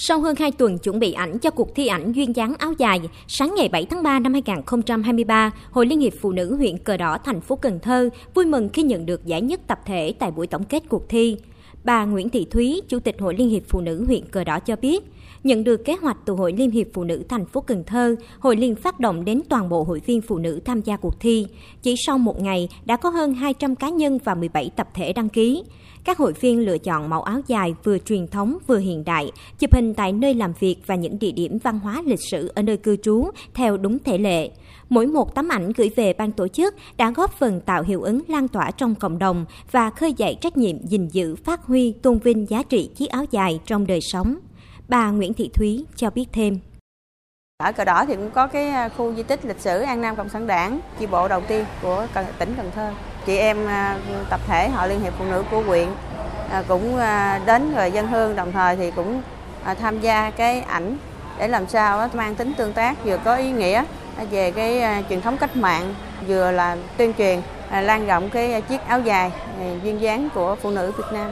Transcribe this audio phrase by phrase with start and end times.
[0.00, 3.00] Sau hơn 2 tuần chuẩn bị ảnh cho cuộc thi ảnh duyên dáng áo dài,
[3.28, 7.18] sáng ngày 7 tháng 3 năm 2023, Hội Liên hiệp Phụ nữ huyện Cờ Đỏ
[7.24, 10.46] thành phố Cần Thơ vui mừng khi nhận được giải nhất tập thể tại buổi
[10.46, 11.36] tổng kết cuộc thi.
[11.84, 14.76] Bà Nguyễn Thị Thúy, Chủ tịch Hội Liên hiệp Phụ nữ huyện Cờ Đỏ cho
[14.76, 15.04] biết,
[15.44, 18.56] nhận được kế hoạch từ Hội Liên hiệp Phụ nữ thành phố Cần Thơ, Hội
[18.56, 21.46] Liên phát động đến toàn bộ hội viên phụ nữ tham gia cuộc thi.
[21.82, 25.28] Chỉ sau một ngày đã có hơn 200 cá nhân và 17 tập thể đăng
[25.28, 25.62] ký.
[26.04, 29.72] Các hội viên lựa chọn mẫu áo dài vừa truyền thống vừa hiện đại, chụp
[29.72, 32.76] hình tại nơi làm việc và những địa điểm văn hóa lịch sử ở nơi
[32.76, 34.50] cư trú theo đúng thể lệ.
[34.88, 38.22] Mỗi một tấm ảnh gửi về ban tổ chức đã góp phần tạo hiệu ứng
[38.28, 42.18] lan tỏa trong cộng đồng và khơi dậy trách nhiệm gìn giữ, phát huy, tôn
[42.18, 44.38] vinh giá trị chiếc áo dài trong đời sống.
[44.88, 46.58] Bà Nguyễn Thị Thúy cho biết thêm.
[47.58, 50.16] Ở cờ đỏ thì cũng có cái à, khu di tích lịch sử An Nam
[50.16, 52.06] Cộng sản Đảng, chi bộ đầu tiên của
[52.38, 52.92] tỉnh Cần Thơ.
[53.26, 53.98] Chị em à,
[54.30, 55.88] tập thể họ Liên hiệp Phụ nữ của huyện
[56.50, 56.98] à, cũng
[57.46, 59.22] đến rồi dân hương đồng thời thì cũng
[59.80, 60.96] tham gia cái ảnh
[61.38, 63.84] để làm sao mang tính tương tác vừa có ý nghĩa
[64.30, 65.94] về cái truyền thống cách mạng
[66.26, 67.40] vừa là tuyên truyền
[67.72, 69.32] lan rộng cái chiếc áo dài
[69.82, 71.30] duyên dáng của phụ nữ Việt Nam.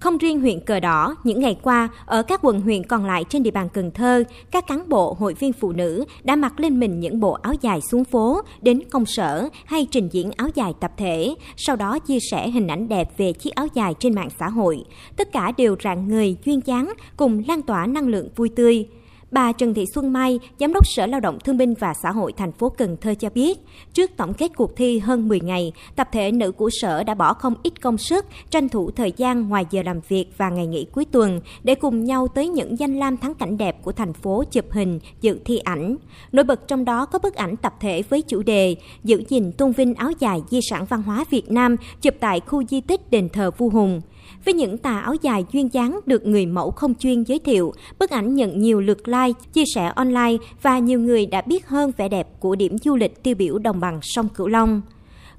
[0.00, 3.42] Không riêng huyện Cờ Đỏ, những ngày qua, ở các quận huyện còn lại trên
[3.42, 7.00] địa bàn Cần Thơ, các cán bộ, hội viên phụ nữ đã mặc lên mình
[7.00, 10.92] những bộ áo dài xuống phố, đến công sở hay trình diễn áo dài tập
[10.96, 14.48] thể, sau đó chia sẻ hình ảnh đẹp về chiếc áo dài trên mạng xã
[14.48, 14.84] hội.
[15.16, 18.86] Tất cả đều rạng người, duyên dáng, cùng lan tỏa năng lượng vui tươi.
[19.30, 22.32] Bà Trần Thị Xuân Mai, Giám đốc Sở Lao động Thương binh và Xã hội
[22.32, 23.58] thành phố Cần Thơ cho biết,
[23.92, 27.34] trước tổng kết cuộc thi hơn 10 ngày, tập thể nữ của Sở đã bỏ
[27.34, 30.86] không ít công sức, tranh thủ thời gian ngoài giờ làm việc và ngày nghỉ
[30.92, 34.44] cuối tuần để cùng nhau tới những danh lam thắng cảnh đẹp của thành phố
[34.50, 35.96] chụp hình, dự thi ảnh.
[36.32, 39.72] Nổi bật trong đó có bức ảnh tập thể với chủ đề Giữ gìn tôn
[39.72, 43.28] vinh áo dài di sản văn hóa Việt Nam chụp tại khu di tích đền
[43.28, 44.00] thờ Vua Hùng.
[44.44, 48.10] Với những tà áo dài duyên dáng được người mẫu không chuyên giới thiệu, bức
[48.10, 52.08] ảnh nhận nhiều lượt like, chia sẻ online và nhiều người đã biết hơn vẻ
[52.08, 54.82] đẹp của điểm du lịch tiêu biểu đồng bằng sông Cửu Long.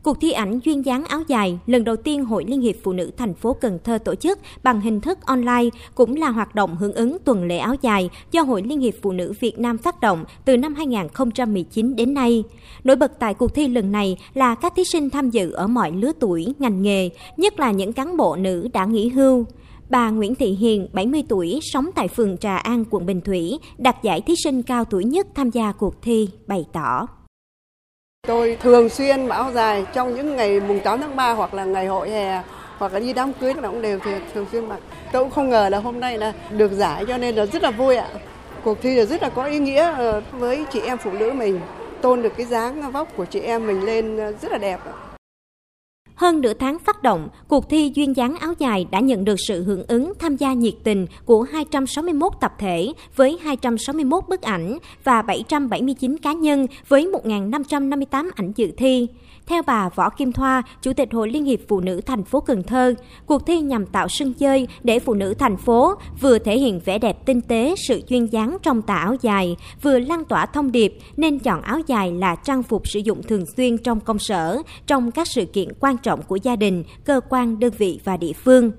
[0.03, 3.11] Cuộc thi ảnh duyên dáng áo dài lần đầu tiên Hội Liên hiệp Phụ nữ
[3.17, 6.93] thành phố Cần Thơ tổ chức bằng hình thức online cũng là hoạt động hưởng
[6.93, 10.25] ứng tuần lễ áo dài do Hội Liên hiệp Phụ nữ Việt Nam phát động
[10.45, 12.43] từ năm 2019 đến nay.
[12.83, 15.91] Nổi bật tại cuộc thi lần này là các thí sinh tham dự ở mọi
[15.91, 19.45] lứa tuổi, ngành nghề, nhất là những cán bộ nữ đã nghỉ hưu.
[19.89, 24.03] Bà Nguyễn Thị Hiền, 70 tuổi, sống tại phường Trà An, quận Bình Thủy, đạt
[24.03, 27.07] giải thí sinh cao tuổi nhất tham gia cuộc thi, bày tỏ.
[28.27, 31.87] Tôi thường xuyên bảo dài trong những ngày mùng 8 tháng 3 hoặc là ngày
[31.87, 32.41] hội hè
[32.77, 33.99] hoặc là đi đám cưới là cũng đều
[34.33, 34.79] thường xuyên mặc.
[35.11, 37.71] Tôi cũng không ngờ là hôm nay là được giải cho nên là rất là
[37.71, 38.07] vui ạ.
[38.63, 41.59] Cuộc thi là rất là có ý nghĩa ờ, với chị em phụ nữ mình,
[42.01, 44.79] tôn được cái dáng ờ, vóc của chị em mình lên ờ, rất là đẹp
[44.85, 45.10] ạ.
[46.21, 49.63] Hơn nửa tháng phát động, cuộc thi duyên dáng áo dài đã nhận được sự
[49.63, 55.21] hưởng ứng tham gia nhiệt tình của 261 tập thể với 261 bức ảnh và
[55.21, 59.07] 779 cá nhân với 1.558 ảnh dự thi.
[59.45, 62.63] Theo bà Võ Kim Thoa, Chủ tịch Hội Liên hiệp Phụ nữ thành phố Cần
[62.63, 62.93] Thơ,
[63.25, 66.99] cuộc thi nhằm tạo sân chơi để phụ nữ thành phố vừa thể hiện vẻ
[66.99, 70.97] đẹp tinh tế, sự duyên dáng trong tà áo dài, vừa lan tỏa thông điệp
[71.17, 75.11] nên chọn áo dài là trang phục sử dụng thường xuyên trong công sở, trong
[75.11, 78.71] các sự kiện quan trọng của gia đình, cơ quan, đơn vị và địa phương.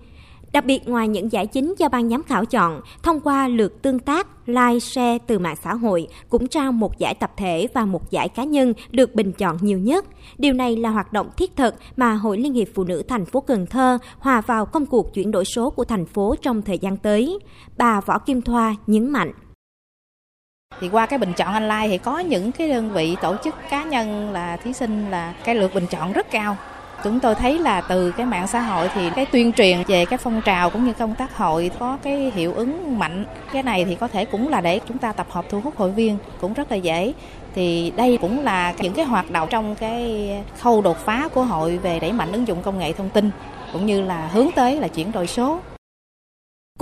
[0.52, 3.98] Đặc biệt ngoài những giải chính do ban giám khảo chọn, thông qua lượt tương
[3.98, 8.10] tác, like, share từ mạng xã hội cũng trao một giải tập thể và một
[8.10, 10.04] giải cá nhân được bình chọn nhiều nhất.
[10.38, 13.40] Điều này là hoạt động thiết thực mà Hội Liên hiệp Phụ nữ thành phố
[13.40, 16.96] Cần Thơ hòa vào công cuộc chuyển đổi số của thành phố trong thời gian
[16.96, 17.38] tới.
[17.76, 19.32] Bà Võ Kim Thoa nhấn mạnh
[20.80, 23.84] thì qua cái bình chọn online thì có những cái đơn vị tổ chức cá
[23.84, 26.56] nhân là thí sinh là cái lượt bình chọn rất cao
[27.04, 30.18] chúng tôi thấy là từ cái mạng xã hội thì cái tuyên truyền về cái
[30.18, 33.24] phong trào cũng như công tác hội có cái hiệu ứng mạnh.
[33.52, 35.90] Cái này thì có thể cũng là để chúng ta tập hợp thu hút hội
[35.90, 37.12] viên cũng rất là dễ.
[37.54, 40.30] Thì đây cũng là những cái hoạt động trong cái
[40.60, 43.30] khâu đột phá của hội về đẩy mạnh ứng dụng công nghệ thông tin
[43.72, 45.60] cũng như là hướng tới là chuyển đổi số.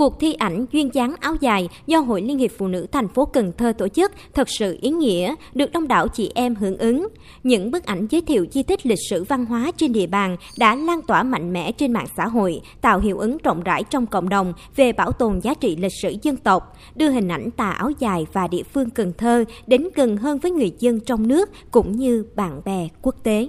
[0.01, 3.25] Cuộc thi ảnh duyên dáng áo dài do Hội Liên hiệp Phụ nữ thành phố
[3.25, 7.07] Cần Thơ tổ chức thật sự ý nghĩa, được đông đảo chị em hưởng ứng.
[7.43, 10.75] Những bức ảnh giới thiệu di tích lịch sử văn hóa trên địa bàn đã
[10.75, 14.29] lan tỏa mạnh mẽ trên mạng xã hội, tạo hiệu ứng rộng rãi trong cộng
[14.29, 17.91] đồng về bảo tồn giá trị lịch sử dân tộc, đưa hình ảnh tà áo
[17.99, 21.91] dài và địa phương Cần Thơ đến gần hơn với người dân trong nước cũng
[21.91, 23.47] như bạn bè quốc tế.